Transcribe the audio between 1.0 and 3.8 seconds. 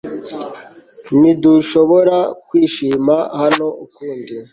Ntidushobora kwishima hano